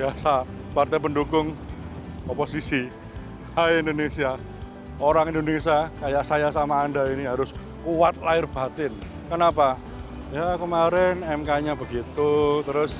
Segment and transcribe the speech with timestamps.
[0.00, 1.52] bangsa, partai pendukung
[2.24, 2.88] oposisi.
[3.52, 4.40] Hai Indonesia,
[4.96, 7.52] orang Indonesia kayak saya sama Anda ini harus
[7.84, 8.94] kuat lahir batin.
[9.28, 9.76] Kenapa?
[10.30, 12.94] Ya kemarin MK-nya begitu, terus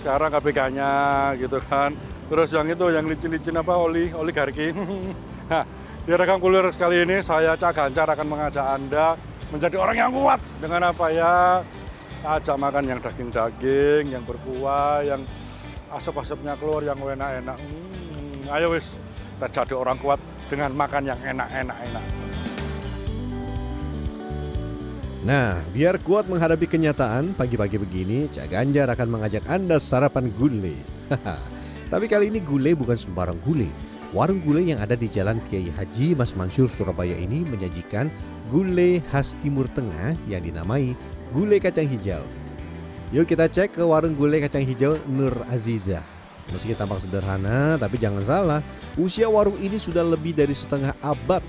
[0.00, 0.92] sekarang KPK-nya
[1.38, 1.94] gitu kan.
[2.26, 4.74] Terus yang itu, yang licin-licin apa, oli, oligarki.
[5.52, 5.62] nah,
[6.02, 9.14] di rekam kuliah kali ini saya Cak Ganjar akan mengajak Anda
[9.52, 10.40] menjadi orang yang kuat.
[10.58, 11.62] Dengan apa ya?
[12.26, 15.22] Ajak makan yang daging-daging, yang berkuah, yang
[15.92, 17.58] asap-asapnya keluar, yang enak-enak.
[17.58, 18.98] Hmm, ayo wis,
[19.36, 22.04] kita jadi orang kuat dengan makan yang enak-enak-enak.
[25.26, 30.78] Nah, biar kuat menghadapi kenyataan, pagi-pagi begini, Cak Ganjar akan mengajak Anda sarapan gulai.
[31.92, 33.66] Tapi kali ini gulai bukan sembarang gulai.
[34.14, 38.06] Warung gulai yang ada di Jalan Kiai Haji Mas Mansur Surabaya ini menyajikan
[38.54, 40.94] gulai khas Timur Tengah yang dinamai
[41.34, 42.22] gulai kacang hijau.
[43.14, 46.02] Yuk kita cek ke warung gulai kacang hijau Nur Aziza.
[46.50, 48.60] Meski tampak sederhana, tapi jangan salah,
[48.98, 51.42] usia warung ini sudah lebih dari setengah abad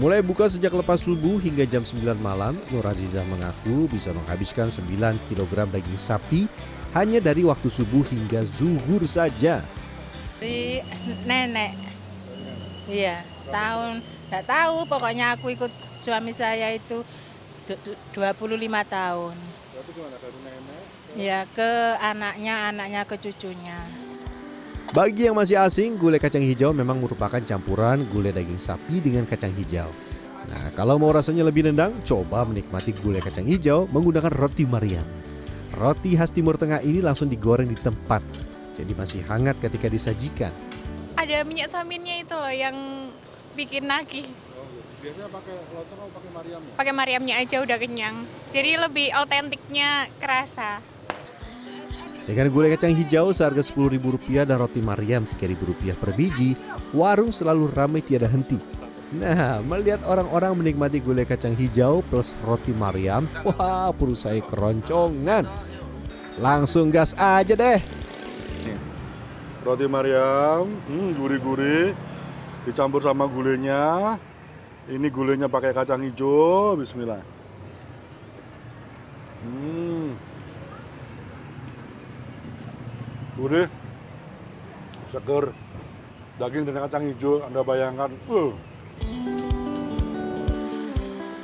[0.00, 4.88] Mulai buka sejak lepas subuh hingga jam 9 malam, Nur Aziza mengaku bisa menghabiskan 9
[5.28, 6.48] kg daging sapi
[6.96, 9.60] hanya dari waktu subuh hingga zuhur saja.
[10.40, 10.80] Di
[11.28, 11.76] nenek.
[12.88, 13.20] Iya,
[13.52, 14.00] tahun
[14.32, 15.68] nggak tahu pokoknya aku ikut
[16.00, 17.04] suami saya itu
[17.68, 18.16] 25
[18.88, 19.36] tahun.
[19.92, 20.84] Gimana dari nenek?
[21.12, 23.76] Ya ke anaknya, anaknya ke cucunya.
[24.96, 29.52] Bagi yang masih asing, gulai kacang hijau memang merupakan campuran gulai daging sapi dengan kacang
[29.52, 29.88] hijau.
[30.48, 35.04] Nah, kalau mau rasanya lebih nendang, coba menikmati gulai kacang hijau menggunakan roti Mariam.
[35.76, 38.20] Roti khas Timur Tengah ini langsung digoreng di tempat,
[38.76, 40.52] jadi masih hangat ketika disajikan.
[41.16, 42.76] Ada minyak saminnya itu loh yang
[43.56, 44.28] bikin nagih.
[45.02, 46.72] Biasanya pakai lontong atau pakai Mariam ya?
[46.78, 48.16] Pakai Mariamnya aja udah kenyang.
[48.54, 50.78] Jadi lebih autentiknya kerasa.
[52.22, 56.54] Dengan gulai kacang hijau seharga Rp10.000 dan roti Mariam Rp3.000 per biji,
[56.94, 58.62] warung selalu ramai tiada henti.
[59.18, 65.50] Nah, melihat orang-orang menikmati gulai kacang hijau plus roti Mariam, wah perut saya keroncongan.
[66.38, 67.82] Langsung gas aja deh.
[69.66, 71.90] Roti Mariam, hmm, gurih-gurih,
[72.70, 74.14] dicampur sama gulainya.
[74.90, 77.22] Ini gulainya pakai kacang hijau, Bismillah.
[79.46, 80.18] Hmm.
[83.38, 83.70] Gurih,
[85.14, 85.54] seger,
[86.42, 88.10] daging dengan kacang hijau, Anda bayangkan.
[88.26, 88.50] Uh.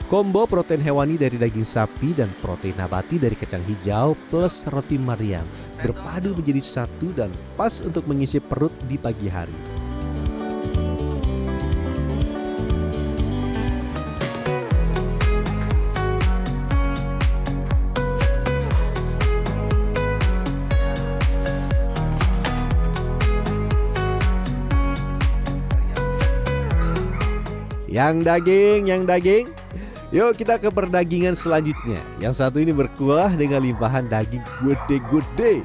[0.09, 5.45] Combo protein hewani dari daging sapi dan protein nabati dari kacang hijau plus roti Mariam
[5.79, 7.29] berpadu menjadi satu dan
[7.61, 9.78] pas untuk mengisi perut di pagi hari.
[27.89, 29.49] Yang daging, yang daging.
[30.09, 32.01] Yuk kita ke perdagingan selanjutnya.
[32.21, 35.65] Yang satu ini berkuah dengan limpahan daging gede-gede.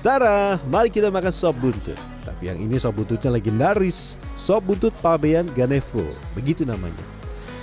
[0.00, 1.96] Tara, mari kita makan sop buntut.
[2.24, 4.16] Tapi yang ini sop buntutnya legendaris.
[4.32, 7.04] Sop buntut Pabean Ganevo, begitu namanya.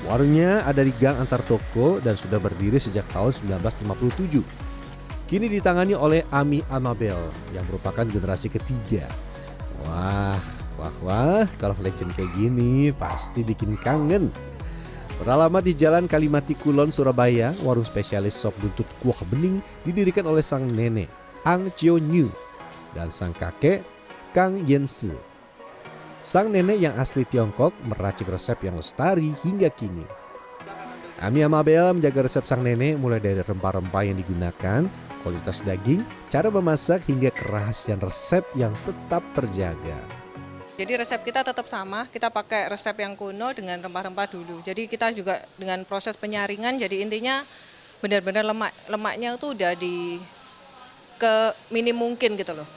[0.05, 4.45] Warungnya ada di gang antar toko dan sudah berdiri sejak tahun 1957.
[5.27, 7.17] Kini ditangani oleh Ami Amabel
[7.51, 9.03] yang merupakan generasi ketiga.
[9.83, 10.39] Wah,
[11.03, 14.31] wah, wah, kalau legend kayak gini pasti bikin kangen.
[15.17, 20.69] Beralamat di Jalan Kalimati Kulon, Surabaya, warung spesialis sop buntut kuah bening didirikan oleh sang
[20.69, 21.09] nenek,
[21.41, 22.29] Ang Chio Nyu,
[22.93, 23.81] dan sang kakek,
[24.31, 25.09] Kang Yense.
[26.21, 30.05] Sang nenek yang asli Tiongkok meracik resep yang lestari hingga kini.
[31.17, 34.85] Ami Amabel menjaga resep sang nenek mulai dari rempah-rempah yang digunakan,
[35.25, 40.16] kualitas daging, cara memasak hingga kerahasiaan resep yang tetap terjaga.
[40.77, 44.61] Jadi resep kita tetap sama, kita pakai resep yang kuno dengan rempah-rempah dulu.
[44.61, 47.41] Jadi kita juga dengan proses penyaringan, jadi intinya
[47.97, 50.21] benar-benar lemak lemaknya itu udah di
[51.17, 51.33] ke
[51.73, 52.69] minim mungkin gitu loh.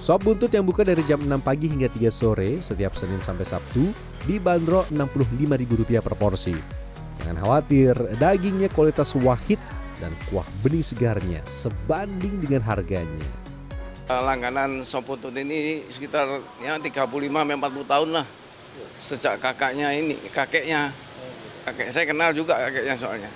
[0.00, 3.92] Sop buntut yang buka dari jam 6 pagi hingga 3 sore setiap Senin sampai Sabtu
[4.24, 6.56] dibanderol Rp65.000 per porsi.
[7.20, 9.60] Jangan khawatir, dagingnya kualitas wahid
[10.00, 13.39] dan kuah bening segarnya sebanding dengan harganya.
[14.10, 18.26] Langganan sop buntut ini sekitar ya 35 40 tahun lah.
[18.98, 20.90] Sejak kakaknya ini, kakeknya.
[21.62, 23.30] Kakek saya kenal juga kakeknya soalnya.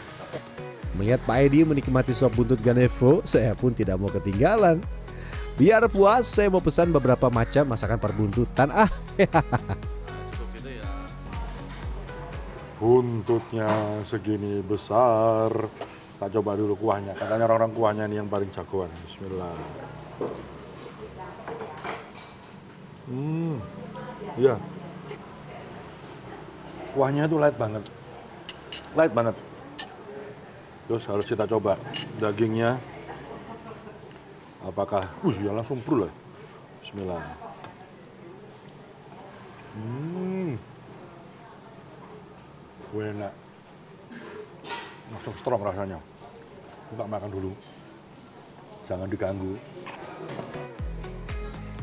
[0.98, 4.82] Melihat Pak Edi menikmati sop buntut Ganevo, saya pun tidak mau ketinggalan.
[5.54, 8.74] Biar puas, saya mau pesan beberapa macam masakan perbuntutan.
[8.74, 8.90] Ah,
[12.82, 13.70] Buntutnya
[14.02, 15.48] segini besar.
[16.18, 17.14] Kita coba dulu kuahnya.
[17.14, 18.90] Katanya orang-orang kuahnya ini yang paling jagoan.
[19.06, 19.54] Bismillah.
[23.04, 23.60] Hmm,
[24.40, 24.56] iya.
[26.94, 27.84] Kuahnya itu light banget,
[28.94, 29.36] light banget.
[30.88, 31.76] Terus harus kita coba
[32.22, 32.78] dagingnya.
[34.64, 36.12] Apakah, wih ya langsung brul lah.
[36.80, 37.20] Bismillah.
[39.74, 40.56] Hmm,
[42.94, 43.32] enak.
[45.10, 45.98] Langsung strong rasanya.
[46.94, 47.52] Kita makan dulu.
[48.86, 49.58] Jangan diganggu.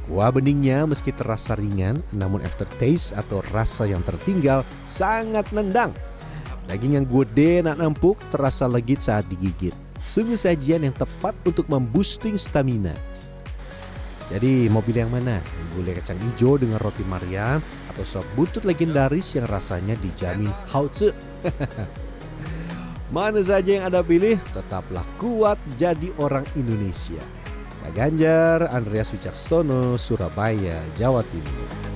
[0.10, 5.94] Kuah beningnya meski terasa ringan, namun aftertaste atau rasa yang tertinggal sangat nendang.
[6.66, 9.76] Daging yang gede nak empuk terasa legit saat digigit.
[10.02, 12.98] Sungguh sajian yang tepat untuk memboosting stamina.
[14.32, 15.44] Jadi pilih yang mana?
[15.76, 17.60] Gulai kacang hijau dengan roti Maria
[17.92, 21.12] atau sop buntut legendaris yang rasanya dijamin hautse.
[23.16, 27.20] mana saja yang Anda pilih, tetaplah kuat jadi orang Indonesia.
[27.96, 31.91] Ganjar, Andreas Wicaksono, Surabaya, Jawa Timur.